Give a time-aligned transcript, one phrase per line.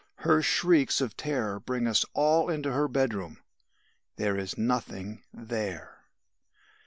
[0.25, 3.37] Her shrieks of terror bring us all into her bedroom
[4.15, 5.99] there is nothing there.